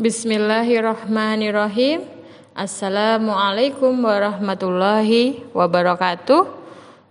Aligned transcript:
Bismillahirrahmanirrahim. 0.00 2.08
Assalamualaikum 2.56 3.92
warahmatullahi 4.00 5.44
wabarakatuh. 5.52 6.48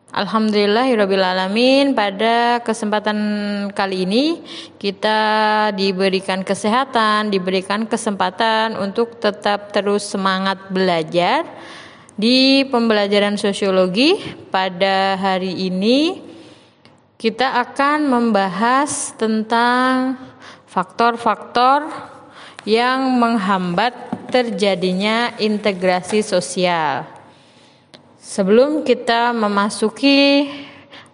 Alhamdulillahirrahmanirrahim 0.10 1.94
pada 1.94 2.57
kesempatan 2.65 3.17
kali 3.78 4.10
ini 4.10 4.41
kita 4.81 5.70
diberikan 5.78 6.41
kesehatan, 6.41 7.29
diberikan 7.29 7.86
kesempatan 7.86 8.73
untuk 8.82 9.21
tetap 9.21 9.70
terus 9.70 10.10
semangat 10.10 10.58
belajar 10.74 11.46
di 12.18 12.66
pembelajaran 12.74 13.38
sosiologi 13.38 14.18
pada 14.50 15.14
hari 15.14 15.70
ini 15.70 16.26
kita 17.21 17.54
akan 17.54 18.10
membahas 18.10 19.14
tentang 19.14 20.18
faktor-faktor 20.66 22.18
yang 22.70 23.17
menghambat 23.17 23.97
terjadinya 24.29 25.33
integrasi 25.41 26.21
sosial. 26.21 27.01
Sebelum 28.21 28.86
kita 28.86 29.33
memasuki 29.33 30.46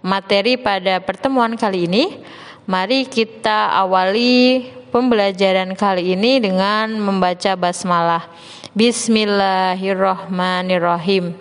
materi 0.04 0.60
pada 0.60 1.00
pertemuan 1.00 1.56
kali 1.56 1.88
ini, 1.88 2.20
mari 2.68 3.08
kita 3.08 3.72
awali 3.72 4.68
pembelajaran 4.92 5.72
kali 5.80 6.20
ini 6.20 6.44
dengan 6.44 6.92
membaca 7.00 7.56
basmalah. 7.56 8.28
Bismillahirrohmanirrohim. 8.76 11.40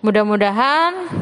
Mudah-mudahan 0.00 1.12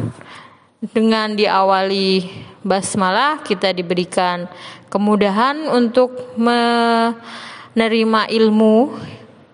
dengan 0.94 1.34
diawali 1.34 2.30
basmalah 2.62 3.42
kita 3.42 3.74
diberikan 3.74 4.46
kemudahan 4.86 5.66
untuk 5.66 6.38
menerima 7.74 8.30
ilmu, 8.30 8.98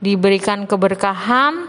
diberikan 0.01 0.65
keberkahan 0.65 1.69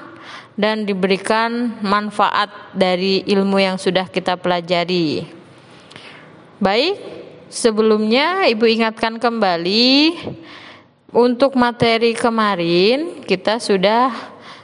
dan 0.58 0.84
diberikan 0.88 1.78
manfaat 1.86 2.50
dari 2.74 3.22
ilmu 3.28 3.62
yang 3.62 3.78
sudah 3.78 4.10
kita 4.10 4.40
pelajari. 4.40 5.28
Baik, 6.58 6.98
sebelumnya 7.52 8.50
Ibu 8.50 8.66
ingatkan 8.66 9.22
kembali 9.22 10.18
untuk 11.14 11.54
materi 11.54 12.18
kemarin 12.18 13.22
kita 13.24 13.62
sudah 13.62 14.10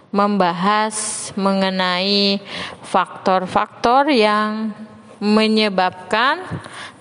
membahas 0.09 1.29
mengenai 1.37 2.41
faktor-faktor 2.85 4.09
yang 4.09 4.73
menyebabkan 5.21 6.41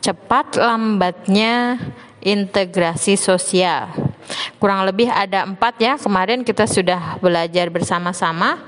cepat 0.05 0.57
lambatnya 0.61 1.81
integrasi 2.23 3.19
sosial. 3.19 4.12
Kurang 4.59 4.87
lebih 4.87 5.11
ada 5.11 5.43
empat 5.43 5.75
ya, 5.83 5.99
kemarin 5.99 6.47
kita 6.47 6.71
sudah 6.71 7.19
belajar 7.19 7.67
bersama-sama. 7.69 8.63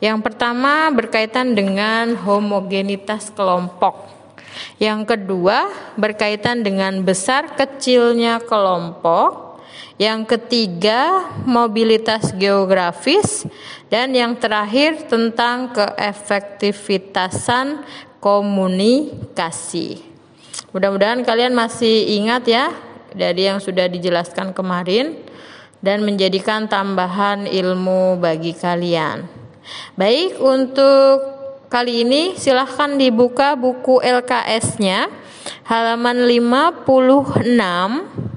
Yang 0.00 0.24
pertama 0.24 0.88
berkaitan 0.94 1.52
dengan 1.52 2.16
homogenitas 2.24 3.28
kelompok. 3.34 4.08
Yang 4.80 5.04
kedua 5.14 5.68
berkaitan 5.98 6.62
dengan 6.64 7.04
besar 7.04 7.54
kecilnya 7.54 8.40
kelompok. 8.40 9.60
Yang 10.00 10.24
ketiga, 10.32 11.28
mobilitas 11.44 12.32
geografis 12.32 13.44
dan 13.92 14.16
yang 14.16 14.32
terakhir 14.40 14.96
tentang 15.12 15.76
keefektivitasan 15.76 17.84
komunikasi. 18.16 20.00
Mudah-mudahan 20.72 21.20
kalian 21.26 21.52
masih 21.52 22.16
ingat 22.16 22.48
ya 22.48 22.72
dari 23.14 23.46
yang 23.46 23.58
sudah 23.58 23.90
dijelaskan 23.90 24.54
kemarin 24.54 25.16
dan 25.80 26.04
menjadikan 26.04 26.68
tambahan 26.68 27.48
ilmu 27.48 28.20
bagi 28.20 28.52
kalian. 28.52 29.24
Baik, 29.96 30.36
untuk 30.40 31.20
kali 31.72 32.04
ini 32.04 32.36
silahkan 32.36 32.98
dibuka 32.98 33.56
buku 33.56 34.02
LKS-nya 34.02 35.08
halaman 35.64 36.26
56 36.26 38.30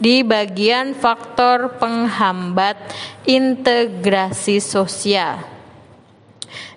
di 0.00 0.24
bagian 0.24 0.96
faktor 0.96 1.76
penghambat 1.76 2.76
integrasi 3.28 4.64
sosial. 4.64 5.59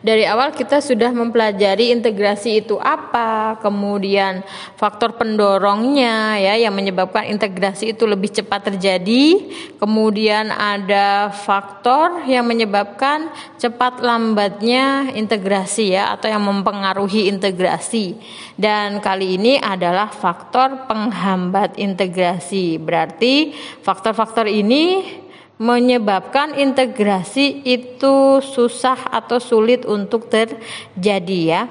Dari 0.03 0.28
awal 0.28 0.51
kita 0.51 0.84
sudah 0.84 1.09
mempelajari 1.16 1.95
integrasi 1.95 2.66
itu 2.66 2.75
apa, 2.75 3.57
kemudian 3.63 4.44
faktor 4.75 5.16
pendorongnya 5.16 6.35
ya 6.38 6.59
yang 6.59 6.75
menyebabkan 6.75 7.31
integrasi 7.31 7.95
itu 7.95 8.03
lebih 8.03 8.29
cepat 8.29 8.73
terjadi, 8.73 9.47
kemudian 9.79 10.51
ada 10.51 11.31
faktor 11.31 12.28
yang 12.28 12.44
menyebabkan 12.44 13.31
cepat 13.56 14.03
lambatnya 14.03 15.13
integrasi 15.16 15.95
ya 15.95 16.11
atau 16.13 16.28
yang 16.28 16.44
mempengaruhi 16.44 17.31
integrasi. 17.31 18.19
Dan 18.59 19.00
kali 19.00 19.40
ini 19.40 19.57
adalah 19.57 20.11
faktor 20.11 20.85
penghambat 20.85 21.79
integrasi. 21.79 22.78
Berarti 22.78 23.55
faktor-faktor 23.81 24.45
ini 24.45 25.22
menyebabkan 25.62 26.58
integrasi 26.58 27.62
itu 27.64 28.41
susah 28.41 29.09
atau 29.14 29.38
sulit 29.38 29.86
untuk 29.86 30.28
terjadi 30.30 31.40
ya. 31.46 31.62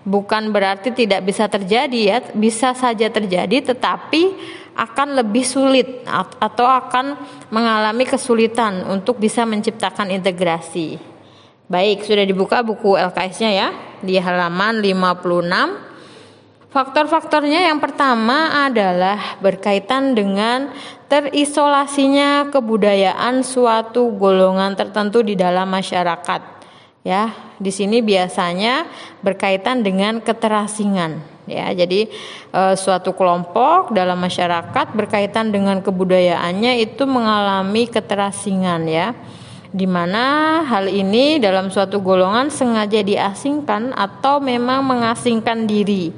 Bukan 0.00 0.48
berarti 0.48 0.96
tidak 0.96 1.28
bisa 1.28 1.44
terjadi 1.48 2.00
ya, 2.00 2.18
bisa 2.32 2.72
saja 2.72 3.12
terjadi 3.12 3.72
tetapi 3.72 4.32
akan 4.72 5.20
lebih 5.20 5.44
sulit 5.44 6.08
atau 6.40 6.64
akan 6.64 7.20
mengalami 7.52 8.08
kesulitan 8.08 8.88
untuk 8.88 9.20
bisa 9.20 9.44
menciptakan 9.44 10.08
integrasi. 10.08 10.96
Baik, 11.70 12.02
sudah 12.02 12.24
dibuka 12.24 12.64
buku 12.64 12.96
LKS-nya 12.96 13.50
ya 13.52 13.68
di 14.00 14.16
halaman 14.16 14.80
56 14.80 15.90
Faktor-faktornya 16.70 17.66
yang 17.66 17.82
pertama 17.82 18.62
adalah 18.62 19.42
berkaitan 19.42 20.14
dengan 20.14 20.70
terisolasinya 21.10 22.54
kebudayaan 22.54 23.42
suatu 23.42 24.14
golongan 24.14 24.78
tertentu 24.78 25.26
di 25.26 25.34
dalam 25.34 25.66
masyarakat. 25.66 26.62
Ya, 27.02 27.32
di 27.58 27.72
sini 27.72 28.04
biasanya 28.04 28.86
berkaitan 29.24 29.82
dengan 29.82 30.22
keterasingan. 30.22 31.18
Ya, 31.48 31.72
jadi 31.74 32.06
e, 32.52 32.62
suatu 32.78 33.16
kelompok 33.16 33.90
dalam 33.90 34.20
masyarakat 34.22 34.94
berkaitan 34.94 35.50
dengan 35.50 35.82
kebudayaannya 35.82 36.78
itu 36.78 37.08
mengalami 37.08 37.90
keterasingan 37.90 38.86
ya 38.86 39.16
di 39.70 39.86
mana 39.86 40.60
hal 40.66 40.90
ini 40.90 41.38
dalam 41.38 41.70
suatu 41.70 42.02
golongan 42.02 42.50
sengaja 42.50 43.06
diasingkan 43.06 43.94
atau 43.94 44.42
memang 44.42 44.82
mengasingkan 44.82 45.62
diri 45.70 46.10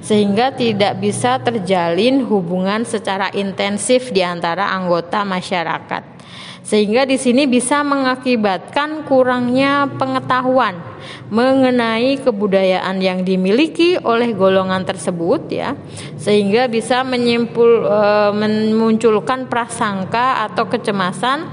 sehingga 0.00 0.54
tidak 0.54 1.02
bisa 1.02 1.42
terjalin 1.42 2.22
hubungan 2.24 2.86
secara 2.86 3.28
intensif 3.34 4.14
di 4.14 4.22
antara 4.22 4.72
anggota 4.72 5.26
masyarakat. 5.26 6.22
Sehingga 6.70 7.02
di 7.02 7.18
sini 7.18 7.50
bisa 7.50 7.82
mengakibatkan 7.82 9.02
kurangnya 9.02 9.90
pengetahuan 9.98 10.78
mengenai 11.26 12.22
kebudayaan 12.22 13.02
yang 13.02 13.26
dimiliki 13.26 13.98
oleh 13.98 14.30
golongan 14.38 14.86
tersebut 14.86 15.50
ya. 15.50 15.74
Sehingga 16.14 16.70
bisa 16.70 17.02
menyimpul 17.02 17.90
e, 17.90 18.00
memunculkan 18.38 19.50
prasangka 19.50 20.46
atau 20.46 20.70
kecemasan 20.70 21.50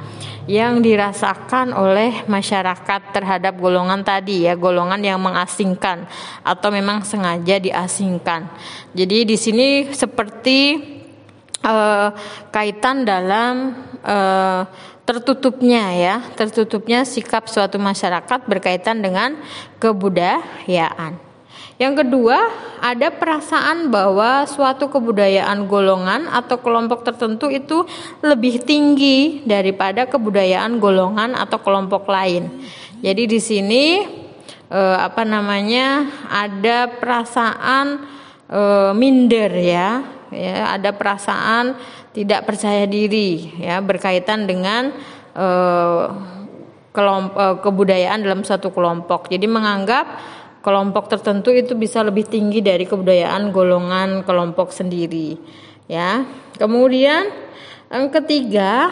yang 0.47 0.80
dirasakan 0.80 1.75
oleh 1.75 2.24
masyarakat 2.24 3.12
terhadap 3.12 3.59
golongan 3.59 4.00
tadi 4.02 4.47
ya, 4.47 4.56
golongan 4.56 5.03
yang 5.03 5.19
mengasingkan 5.19 6.08
atau 6.41 6.72
memang 6.72 7.03
sengaja 7.03 7.59
diasingkan. 7.59 8.47
Jadi 8.96 9.28
di 9.28 9.35
sini 9.35 9.91
seperti 9.91 10.80
uh, 11.68 12.09
kaitan 12.47 13.03
dalam 13.03 13.75
uh, 14.08 14.64
tertutupnya 15.03 15.91
ya, 15.91 16.16
tertutupnya 16.40 17.03
sikap 17.03 17.52
suatu 17.52 17.76
masyarakat 17.76 18.47
berkaitan 18.47 19.03
dengan 19.03 19.35
kebudayaan. 19.84 21.27
Yang 21.78 22.06
kedua, 22.06 22.38
ada 22.82 23.14
perasaan 23.14 23.94
bahwa 23.94 24.50
suatu 24.50 24.90
kebudayaan 24.90 25.70
golongan 25.70 26.26
atau 26.26 26.58
kelompok 26.58 27.06
tertentu 27.06 27.53
itu 27.53 27.85
lebih 28.26 28.66
tinggi 28.66 29.46
daripada 29.46 30.09
kebudayaan 30.09 30.82
golongan 30.82 31.38
atau 31.38 31.62
kelompok 31.62 32.09
lain. 32.09 32.50
Jadi 33.06 33.29
di 33.29 33.38
sini 33.38 33.85
eh, 34.74 34.97
apa 34.97 35.22
namanya? 35.22 36.09
ada 36.34 36.90
perasaan 36.97 38.09
eh, 38.50 38.91
minder 38.97 39.53
ya, 39.53 40.02
ya, 40.34 40.73
ada 40.73 40.97
perasaan 40.97 41.78
tidak 42.18 42.50
percaya 42.50 42.90
diri 42.90 43.62
ya 43.62 43.78
berkaitan 43.85 44.50
dengan 44.50 44.90
eh, 45.38 46.03
kelompok 46.90 47.38
eh, 47.38 47.58
kebudayaan 47.62 48.26
dalam 48.26 48.41
satu 48.41 48.73
kelompok. 48.73 49.30
Jadi 49.30 49.46
menganggap 49.46 50.06
kelompok 50.67 51.08
tertentu 51.08 51.55
itu 51.55 51.79
bisa 51.79 52.03
lebih 52.03 52.28
tinggi 52.28 52.59
dari 52.59 52.84
kebudayaan 52.84 53.55
golongan 53.55 54.28
kelompok 54.28 54.75
sendiri 54.75 55.40
ya 55.87 56.28
kemudian 56.59 57.47
yang 57.87 58.11
ketiga 58.11 58.91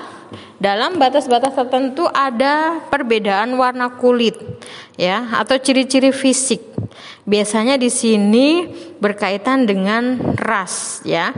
dalam 0.56 0.96
batas-batas 0.96 1.52
tertentu 1.52 2.08
ada 2.08 2.80
perbedaan 2.88 3.60
warna 3.60 3.92
kulit 4.00 4.40
ya 4.96 5.36
atau 5.36 5.60
ciri-ciri 5.60 6.16
fisik. 6.16 6.64
Biasanya 7.28 7.76
di 7.76 7.92
sini 7.92 8.70
berkaitan 9.02 9.68
dengan 9.68 10.36
ras 10.40 11.04
ya. 11.04 11.36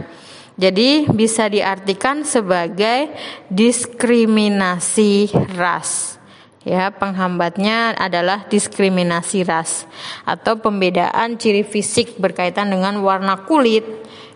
Jadi 0.58 1.06
bisa 1.14 1.46
diartikan 1.50 2.26
sebagai 2.26 3.14
diskriminasi 3.50 5.30
ras. 5.54 6.17
Ya, 6.68 6.92
penghambatnya 6.92 7.96
adalah 7.96 8.44
diskriminasi 8.52 9.48
ras 9.48 9.88
atau 10.28 10.60
pembedaan 10.60 11.40
ciri 11.40 11.64
fisik 11.64 12.20
berkaitan 12.20 12.68
dengan 12.68 13.00
warna 13.00 13.40
kulit, 13.48 13.88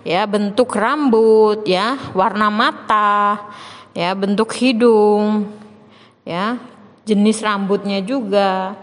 ya, 0.08 0.24
bentuk 0.24 0.72
rambut, 0.80 1.68
ya, 1.68 2.00
warna 2.16 2.48
mata, 2.48 3.36
ya, 3.92 4.16
bentuk 4.16 4.56
hidung, 4.56 5.52
ya, 6.24 6.56
jenis 7.04 7.44
rambutnya 7.44 8.00
juga 8.00 8.80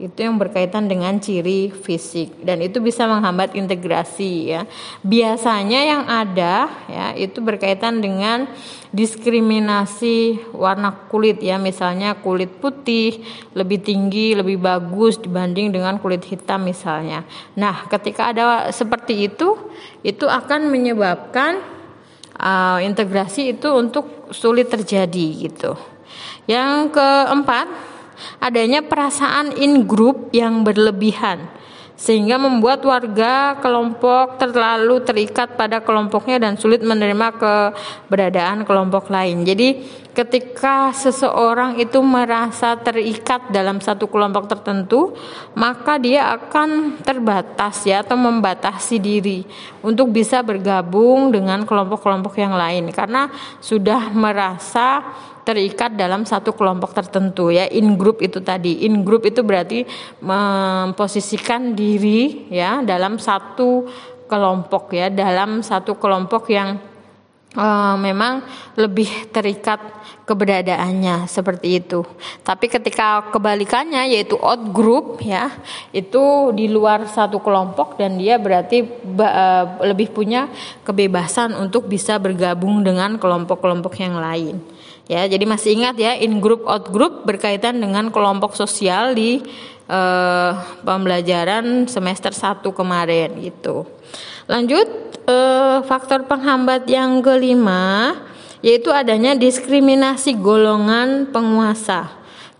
itu 0.00 0.24
yang 0.24 0.40
berkaitan 0.40 0.88
dengan 0.88 1.20
ciri 1.20 1.68
fisik. 1.68 2.40
Dan 2.40 2.64
itu 2.64 2.80
bisa 2.80 3.04
menghambat 3.04 3.52
integrasi 3.52 4.56
ya. 4.56 4.64
Biasanya 5.04 5.80
yang 5.84 6.02
ada 6.08 6.72
ya 6.88 7.12
itu 7.12 7.44
berkaitan 7.44 8.00
dengan 8.00 8.48
diskriminasi 8.96 10.50
warna 10.56 10.96
kulit 11.12 11.44
ya. 11.44 11.60
Misalnya 11.60 12.16
kulit 12.16 12.48
putih 12.64 13.20
lebih 13.52 13.84
tinggi 13.84 14.32
lebih 14.32 14.56
bagus 14.56 15.20
dibanding 15.20 15.68
dengan 15.68 16.00
kulit 16.00 16.24
hitam 16.24 16.64
misalnya. 16.64 17.28
Nah 17.60 17.84
ketika 17.92 18.32
ada 18.32 18.72
seperti 18.72 19.28
itu 19.28 19.60
itu 20.00 20.24
akan 20.24 20.72
menyebabkan 20.72 21.60
uh, 22.40 22.80
integrasi 22.80 23.52
itu 23.52 23.68
untuk 23.68 24.32
sulit 24.32 24.72
terjadi 24.72 25.26
gitu. 25.44 25.76
Yang 26.48 26.96
keempat 26.96 27.68
adanya 28.42 28.84
perasaan 28.84 29.56
in 29.56 29.84
group 29.88 30.32
yang 30.32 30.62
berlebihan 30.64 31.60
sehingga 32.00 32.40
membuat 32.40 32.80
warga 32.80 33.60
kelompok 33.60 34.40
terlalu 34.40 35.04
terikat 35.04 35.52
pada 35.52 35.84
kelompoknya 35.84 36.40
dan 36.40 36.56
sulit 36.56 36.80
menerima 36.80 37.36
keberadaan 37.36 38.64
kelompok 38.64 39.12
lain. 39.12 39.44
Jadi 39.44 39.84
ketika 40.16 40.96
seseorang 40.96 41.76
itu 41.76 42.00
merasa 42.00 42.72
terikat 42.80 43.52
dalam 43.52 43.84
satu 43.84 44.08
kelompok 44.08 44.48
tertentu, 44.48 45.12
maka 45.52 46.00
dia 46.00 46.32
akan 46.40 47.04
terbatas 47.04 47.84
ya 47.84 48.00
atau 48.00 48.16
membatasi 48.16 48.96
diri 48.96 49.44
untuk 49.84 50.08
bisa 50.08 50.40
bergabung 50.40 51.28
dengan 51.28 51.68
kelompok-kelompok 51.68 52.32
yang 52.40 52.56
lain 52.56 52.88
karena 52.96 53.28
sudah 53.60 54.08
merasa 54.16 55.04
terikat 55.42 55.96
dalam 55.96 56.28
satu 56.28 56.52
kelompok 56.52 56.92
tertentu 56.92 57.48
ya 57.48 57.66
in 57.70 57.96
group 57.96 58.20
itu 58.20 58.40
tadi 58.44 58.84
in 58.84 59.02
group 59.02 59.24
itu 59.24 59.40
berarti 59.40 59.84
memposisikan 60.20 61.72
diri 61.72 62.50
ya 62.52 62.84
dalam 62.84 63.16
satu 63.16 63.88
kelompok 64.30 64.94
ya 64.94 65.10
dalam 65.10 65.64
satu 65.64 65.98
kelompok 65.98 66.46
yang 66.52 66.78
uh, 67.56 67.96
memang 67.98 68.44
lebih 68.78 69.30
terikat 69.34 69.80
keberadaannya 70.26 71.26
seperti 71.26 71.82
itu. 71.82 72.06
Tapi 72.46 72.70
ketika 72.70 73.30
kebalikannya 73.34 74.14
yaitu 74.14 74.38
out 74.38 74.70
group 74.70 75.18
ya, 75.24 75.50
itu 75.90 76.54
di 76.54 76.70
luar 76.70 77.10
satu 77.10 77.42
kelompok 77.42 77.98
dan 77.98 78.14
dia 78.14 78.38
berarti 78.38 78.86
uh, 79.18 79.82
lebih 79.82 80.14
punya 80.14 80.46
kebebasan 80.86 81.56
untuk 81.58 81.90
bisa 81.90 82.18
bergabung 82.22 82.86
dengan 82.86 83.18
kelompok-kelompok 83.18 83.94
yang 83.98 84.18
lain. 84.18 84.62
Ya, 85.10 85.26
jadi 85.26 85.42
masih 85.42 85.74
ingat 85.74 85.98
ya 85.98 86.14
in 86.14 86.38
group 86.38 86.62
out 86.70 86.86
group 86.86 87.26
berkaitan 87.26 87.82
dengan 87.82 88.14
kelompok 88.14 88.54
sosial 88.54 89.10
di 89.18 89.42
uh, 89.90 90.54
pembelajaran 90.86 91.90
semester 91.90 92.30
1 92.30 92.62
kemarin 92.70 93.34
gitu. 93.42 93.90
Lanjut 94.46 94.86
uh, 95.26 95.82
faktor 95.82 96.30
penghambat 96.30 96.86
yang 96.86 97.18
kelima 97.26 98.14
yaitu 98.62 98.94
adanya 98.94 99.34
diskriminasi 99.34 100.38
golongan 100.38 101.26
penguasa. 101.34 102.06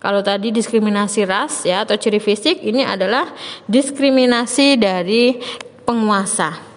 Kalau 0.02 0.18
tadi 0.18 0.50
diskriminasi 0.50 1.28
ras 1.30 1.62
ya 1.62 1.86
atau 1.86 1.94
ciri 1.94 2.18
fisik 2.18 2.66
ini 2.66 2.82
adalah 2.82 3.30
diskriminasi 3.70 4.74
dari 4.74 5.38
penguasa. 5.86 6.69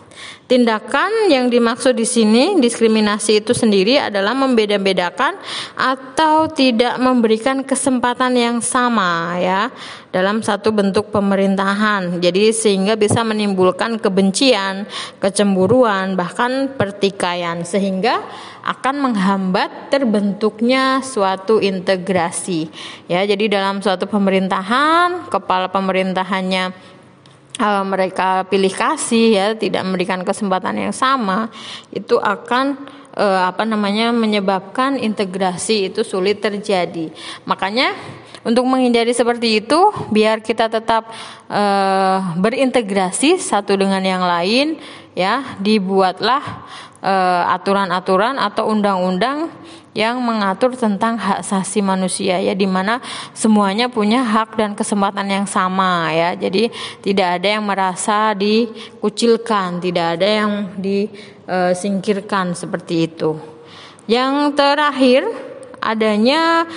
Tindakan 0.44 1.32
yang 1.32 1.48
dimaksud 1.48 1.96
di 1.96 2.04
sini 2.04 2.60
diskriminasi 2.60 3.40
itu 3.40 3.56
sendiri 3.56 3.96
adalah 3.96 4.36
membeda-bedakan 4.36 5.40
atau 5.72 6.52
tidak 6.52 7.00
memberikan 7.00 7.64
kesempatan 7.64 8.36
yang 8.36 8.58
sama 8.60 9.40
ya 9.40 9.72
dalam 10.12 10.44
satu 10.44 10.76
bentuk 10.76 11.16
pemerintahan. 11.16 12.20
Jadi 12.20 12.52
sehingga 12.52 13.00
bisa 13.00 13.24
menimbulkan 13.24 14.04
kebencian, 14.04 14.84
kecemburuan, 15.24 16.20
bahkan 16.20 16.76
pertikaian 16.76 17.64
sehingga 17.64 18.20
akan 18.68 18.96
menghambat 19.00 19.96
terbentuknya 19.96 21.00
suatu 21.04 21.64
integrasi. 21.64 22.68
Ya, 23.08 23.24
jadi 23.24 23.48
dalam 23.48 23.80
suatu 23.80 24.12
pemerintahan, 24.12 25.32
kepala 25.32 25.72
pemerintahannya 25.72 26.93
uh, 27.60 27.84
mereka 27.86 28.48
pilih 28.48 28.72
kasih 28.72 29.28
ya 29.34 29.48
tidak 29.54 29.84
memberikan 29.86 30.22
kesempatan 30.26 30.90
yang 30.90 30.96
sama 30.96 31.52
itu 31.94 32.18
akan 32.18 32.80
uh, 33.18 33.50
apa 33.50 33.68
namanya 33.68 34.10
menyebabkan 34.16 34.98
integrasi 34.98 35.92
itu 35.94 36.02
sulit 36.02 36.42
terjadi. 36.42 37.14
Makanya 37.46 37.94
untuk 38.44 38.68
menghindari 38.68 39.16
seperti 39.16 39.64
itu 39.64 39.80
biar 40.12 40.44
kita 40.44 40.68
tetap 40.68 41.08
uh, 41.48 42.20
berintegrasi 42.40 43.40
satu 43.40 43.78
dengan 43.80 44.04
yang 44.04 44.24
lain 44.24 44.80
ya 45.14 45.58
dibuatlah 45.62 46.66
aturan-aturan 47.52 48.40
atau 48.40 48.72
undang-undang 48.72 49.52
yang 49.94 50.18
mengatur 50.22 50.74
tentang 50.74 51.22
hak 51.22 51.46
asasi 51.46 51.86
manusia 51.86 52.42
ya 52.42 52.58
di 52.58 52.66
mana 52.66 52.98
semuanya 53.38 53.88
punya 53.88 54.26
hak 54.26 54.58
dan 54.58 54.74
kesempatan 54.74 55.30
yang 55.30 55.46
sama 55.46 56.10
ya. 56.10 56.34
Jadi 56.34 56.74
tidak 57.06 57.40
ada 57.40 57.48
yang 57.58 57.64
merasa 57.64 58.34
dikucilkan, 58.34 59.78
tidak 59.80 60.18
ada 60.18 60.28
yang 60.28 60.52
disingkirkan 60.82 62.58
seperti 62.58 63.06
itu. 63.06 63.38
Yang 64.10 64.58
terakhir 64.58 65.22
adanya 65.80 66.68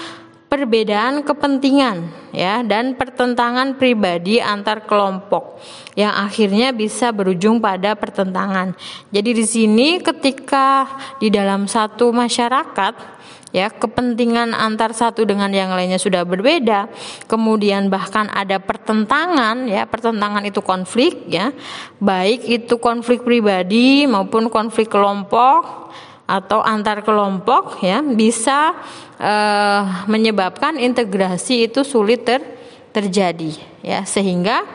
perbedaan 0.47 1.26
kepentingan 1.26 2.31
ya 2.31 2.62
dan 2.62 2.95
pertentangan 2.95 3.75
pribadi 3.75 4.38
antar 4.38 4.87
kelompok 4.87 5.59
yang 5.99 6.14
akhirnya 6.14 6.71
bisa 6.71 7.11
berujung 7.11 7.59
pada 7.59 7.99
pertentangan. 7.99 8.79
Jadi 9.11 9.31
di 9.35 9.43
sini 9.43 9.99
ketika 9.99 10.87
di 11.19 11.35
dalam 11.35 11.67
satu 11.67 12.14
masyarakat 12.14 13.15
ya 13.57 13.73
kepentingan 13.73 14.53
antar 14.53 14.93
satu 14.93 15.25
dengan 15.25 15.49
yang 15.49 15.73
lainnya 15.73 15.97
sudah 15.97 16.29
berbeda, 16.29 16.93
kemudian 17.25 17.89
bahkan 17.89 18.29
ada 18.29 18.61
pertentangan 18.61 19.65
ya, 19.65 19.89
pertentangan 19.89 20.45
itu 20.45 20.61
konflik 20.61 21.25
ya, 21.25 21.57
baik 21.97 22.45
itu 22.45 22.77
konflik 22.77 23.25
pribadi 23.25 24.05
maupun 24.05 24.53
konflik 24.53 24.93
kelompok 24.93 25.89
atau 26.29 26.61
antar 26.61 27.01
kelompok 27.01 27.81
ya 27.81 28.05
bisa 28.05 28.77
uh, 29.17 30.05
menyebabkan 30.05 30.77
integrasi 30.77 31.71
itu 31.73 31.81
sulit 31.81 32.29
ter, 32.29 32.45
terjadi 32.93 33.57
ya. 33.81 34.05
Sehingga 34.05 34.69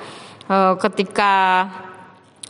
uh, 0.50 0.74
ketika 0.82 1.68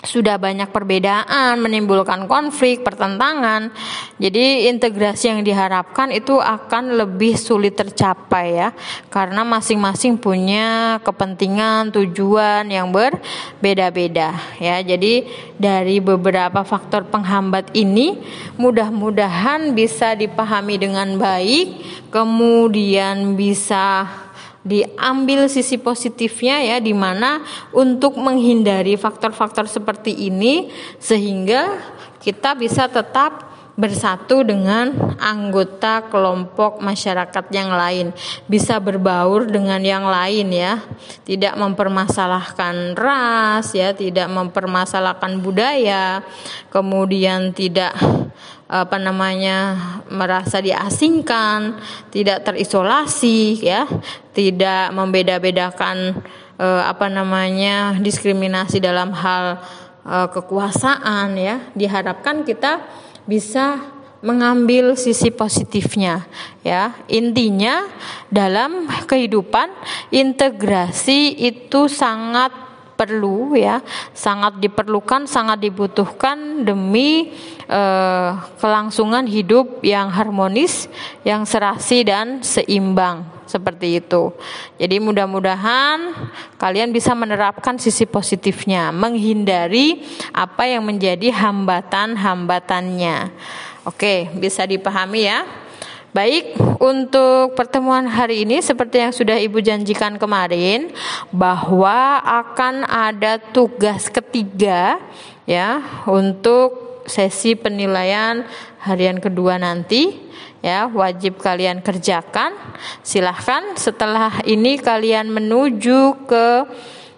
sudah 0.02 0.42
banyak 0.42 0.74
perbedaan, 0.74 1.62
menimbulkan 1.62 2.26
konflik, 2.26 2.82
pertentangan. 2.82 3.70
Jadi 4.18 4.66
integrasi 4.70 5.30
yang 5.30 5.42
diharapkan 5.46 6.10
itu 6.10 6.42
akan 6.42 6.98
lebih 6.98 7.38
sulit 7.38 7.78
tercapai 7.78 8.58
ya, 8.58 8.70
karena 9.14 9.46
masing-masing 9.46 10.18
punya 10.18 10.98
kepentingan, 11.06 11.94
tujuan 11.94 12.66
yang 12.70 12.90
berbeda-beda 12.90 14.38
ya. 14.58 14.82
Jadi 14.82 15.26
dari 15.58 16.02
beberapa 16.02 16.66
faktor 16.66 17.06
penghambat 17.06 17.74
ini 17.78 18.18
mudah-mudahan 18.58 19.78
bisa 19.78 20.18
dipahami 20.18 20.82
dengan 20.82 21.18
baik, 21.22 21.78
kemudian 22.10 23.38
bisa 23.38 24.10
diambil 24.62 25.50
sisi 25.50 25.78
positifnya 25.82 26.62
ya 26.62 26.78
di 26.78 26.94
mana 26.94 27.42
untuk 27.74 28.18
menghindari 28.18 28.94
faktor-faktor 28.96 29.66
seperti 29.66 30.14
ini 30.30 30.70
sehingga 31.02 31.82
kita 32.22 32.54
bisa 32.54 32.86
tetap 32.86 33.51
bersatu 33.82 34.46
dengan 34.46 35.18
anggota 35.18 36.06
kelompok 36.06 36.78
masyarakat 36.86 37.46
yang 37.50 37.74
lain, 37.74 38.14
bisa 38.46 38.78
berbaur 38.78 39.50
dengan 39.50 39.82
yang 39.82 40.06
lain 40.06 40.54
ya. 40.54 40.78
Tidak 41.26 41.58
mempermasalahkan 41.58 42.94
ras 42.94 43.74
ya, 43.74 43.98
tidak 43.98 44.30
mempermasalahkan 44.30 45.42
budaya, 45.42 46.22
kemudian 46.70 47.50
tidak 47.58 47.98
apa 48.72 48.96
namanya 48.96 49.76
merasa 50.08 50.64
diasingkan, 50.64 51.76
tidak 52.08 52.48
terisolasi 52.48 53.60
ya, 53.60 53.84
tidak 54.32 54.96
membeda-bedakan 54.96 56.24
eh, 56.56 56.84
apa 56.88 57.12
namanya 57.12 58.00
diskriminasi 58.00 58.80
dalam 58.80 59.12
hal 59.12 59.60
eh, 60.08 60.28
kekuasaan 60.32 61.36
ya. 61.36 61.68
Diharapkan 61.76 62.48
kita 62.48 62.80
bisa 63.26 63.82
mengambil 64.22 64.94
sisi 64.94 65.34
positifnya 65.34 66.26
ya. 66.62 66.94
Intinya 67.10 67.90
dalam 68.30 68.86
kehidupan 69.10 69.74
integrasi 70.14 71.36
itu 71.42 71.90
sangat 71.90 72.54
perlu 73.02 73.58
ya, 73.58 73.82
sangat 74.14 74.62
diperlukan, 74.62 75.26
sangat 75.26 75.58
dibutuhkan 75.58 76.62
demi 76.62 77.34
eh, 77.72 78.30
kelangsungan 78.60 79.24
hidup 79.24 79.80
yang 79.80 80.12
harmonis, 80.12 80.92
yang 81.24 81.48
serasi 81.48 82.04
dan 82.04 82.44
seimbang 82.44 83.24
seperti 83.48 84.00
itu. 84.00 84.32
Jadi 84.80 85.00
mudah-mudahan 85.00 86.16
kalian 86.56 86.92
bisa 86.92 87.12
menerapkan 87.12 87.76
sisi 87.80 88.08
positifnya, 88.08 88.92
menghindari 88.96 90.04
apa 90.32 90.68
yang 90.68 90.88
menjadi 90.88 91.32
hambatan-hambatannya. 91.32 93.32
Oke, 93.88 94.32
bisa 94.40 94.64
dipahami 94.64 95.28
ya. 95.28 95.44
Baik, 96.12 96.60
untuk 96.84 97.56
pertemuan 97.56 98.04
hari 98.04 98.44
ini 98.44 98.60
seperti 98.60 99.00
yang 99.00 99.16
sudah 99.16 99.40
Ibu 99.40 99.64
janjikan 99.64 100.20
kemarin 100.20 100.92
bahwa 101.32 102.20
akan 102.20 102.84
ada 102.84 103.40
tugas 103.40 104.12
ketiga 104.12 105.00
ya 105.48 105.80
untuk 106.04 106.91
sesi 107.06 107.58
penilaian 107.58 108.46
harian 108.82 109.22
kedua 109.22 109.58
nanti 109.62 110.18
ya 110.62 110.88
wajib 110.90 111.42
kalian 111.42 111.82
kerjakan. 111.82 112.54
Silahkan 113.02 113.76
setelah 113.78 114.42
ini 114.46 114.78
kalian 114.78 115.30
menuju 115.30 116.30
ke 116.30 116.48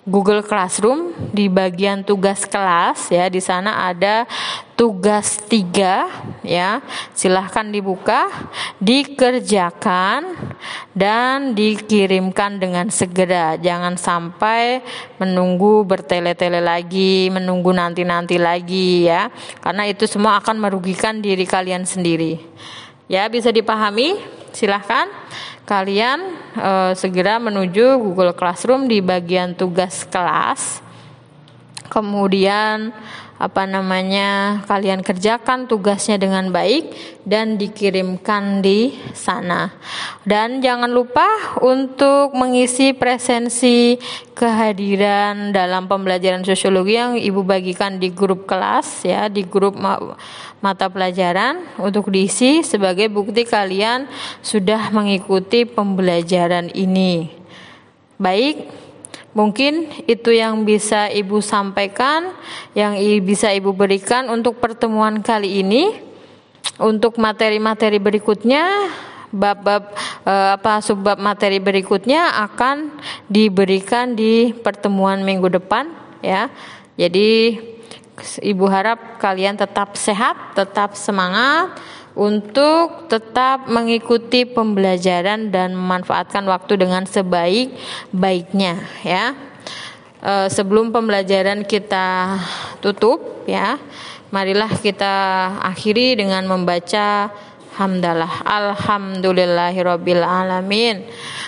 Google 0.04 0.44
Classroom. 0.44 1.16
Di 1.34 1.50
bagian 1.50 2.04
tugas 2.06 2.46
kelas 2.46 3.10
ya 3.10 3.26
di 3.32 3.40
sana 3.40 3.88
ada 3.88 4.28
tugas 4.76 5.40
tiga 5.48 6.12
ya. 6.44 6.84
Silahkan 7.16 7.68
dibuka 7.68 8.28
dikerjakan 8.78 10.36
dan 10.92 11.56
dikirimkan 11.56 12.60
dengan 12.60 12.92
segera. 12.92 13.56
Jangan 13.56 13.96
sampai 13.96 14.84
menunggu 15.18 15.88
bertele-tele 15.88 16.60
lagi 16.60 17.32
menunggu 17.32 17.72
nanti-nanti 17.72 18.36
lagi 18.36 19.08
ya. 19.08 19.32
Karena 19.64 19.88
itu 19.88 20.06
semua 20.06 20.38
akan 20.44 20.60
merugikan 20.60 21.24
diri 21.24 21.48
kalian 21.48 21.88
sendiri. 21.88 22.44
Ya 23.12 23.28
bisa 23.28 23.52
dipahami 23.52 24.43
silahkan 24.54 25.10
kalian 25.68 26.20
e, 26.54 26.72
segera 26.96 27.42
menuju 27.42 28.00
Google 28.00 28.34
Classroom 28.38 28.88
di 28.88 29.02
bagian 29.02 29.58
tugas 29.58 30.06
kelas. 30.08 30.80
Kemudian 31.90 32.94
apa 33.44 33.68
namanya 33.68 34.64
kalian 34.64 35.04
kerjakan 35.04 35.68
tugasnya 35.68 36.16
dengan 36.16 36.48
baik 36.48 36.96
dan 37.28 37.60
dikirimkan 37.60 38.64
di 38.64 38.96
sana. 39.12 39.76
Dan 40.24 40.64
jangan 40.64 40.88
lupa 40.88 41.28
untuk 41.60 42.32
mengisi 42.40 42.96
presensi 42.96 44.00
kehadiran 44.32 45.52
dalam 45.52 45.92
pembelajaran 45.92 46.48
sosiologi 46.48 46.96
yang 46.96 47.20
Ibu 47.20 47.44
bagikan 47.44 48.00
di 48.00 48.16
grup 48.16 48.48
kelas 48.48 49.04
ya, 49.04 49.28
di 49.28 49.44
grup 49.44 49.76
mata 50.64 50.88
pelajaran 50.88 51.60
untuk 51.84 52.08
diisi 52.08 52.64
sebagai 52.64 53.12
bukti 53.12 53.44
kalian 53.44 54.08
sudah 54.40 54.96
mengikuti 54.96 55.68
pembelajaran 55.68 56.72
ini. 56.72 57.28
Baik, 58.16 58.83
mungkin 59.34 59.90
itu 60.10 60.34
yang 60.34 60.66
bisa 60.66 61.10
Ibu 61.10 61.42
sampaikan, 61.42 62.34
yang 62.78 62.98
bisa 63.22 63.50
Ibu 63.54 63.74
berikan 63.74 64.30
untuk 64.30 64.58
pertemuan 64.58 65.22
kali 65.22 65.62
ini. 65.62 66.14
Untuk 66.82 67.22
materi-materi 67.22 68.02
berikutnya, 68.02 68.90
bab-bab 69.30 69.94
eh, 70.26 70.50
apa 70.58 70.82
subbab 70.82 71.18
materi 71.22 71.58
berikutnya 71.58 72.46
akan 72.50 72.98
diberikan 73.30 74.14
di 74.14 74.54
pertemuan 74.54 75.26
minggu 75.26 75.50
depan 75.50 75.90
ya. 76.22 76.48
Jadi 76.98 77.58
Ibu 78.24 78.70
harap 78.70 79.18
kalian 79.18 79.58
tetap 79.58 79.98
sehat, 79.98 80.54
tetap 80.54 80.94
semangat 80.94 81.74
untuk 82.14 83.10
tetap 83.10 83.66
mengikuti 83.66 84.46
pembelajaran 84.46 85.50
dan 85.50 85.74
memanfaatkan 85.74 86.46
waktu 86.46 86.78
dengan 86.78 87.10
sebaik-baiknya 87.10 88.74
ya. 89.02 89.34
E, 90.22 90.34
sebelum 90.54 90.94
pembelajaran 90.94 91.66
kita 91.66 92.38
tutup 92.86 93.46
ya, 93.50 93.82
marilah 94.30 94.70
kita 94.70 95.14
akhiri 95.62 96.18
dengan 96.18 96.46
membaca 96.46 97.34
hamdalah 97.78 98.46
alhamdulillahirabbil 98.46 100.22
alamin 100.22 101.06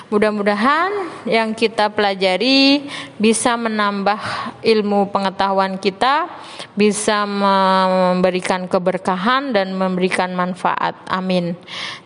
mudah-mudahan 0.10 0.92
yang 1.26 1.58
kita 1.58 1.90
pelajari 1.90 2.86
bisa 3.18 3.58
menambah 3.58 4.20
ilmu 4.62 5.10
pengetahuan 5.10 5.82
kita 5.82 6.30
bisa 6.76 7.24
memberikan 7.24 8.68
keberkahan 8.68 9.56
dan 9.56 9.72
memberikan 9.72 10.36
manfaat. 10.36 11.00
Amin. 11.08 11.56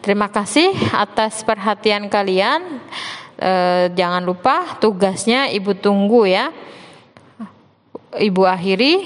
Terima 0.06 0.30
kasih 0.30 0.70
atas 0.94 1.42
perhatian 1.42 2.06
kalian. 2.08 2.80
E, 3.36 3.54
jangan 3.98 4.22
lupa 4.22 4.78
tugasnya 4.78 5.50
ibu 5.50 5.74
tunggu 5.74 6.30
ya. 6.30 6.54
Ibu 8.10 8.42
akhiri 8.46 9.06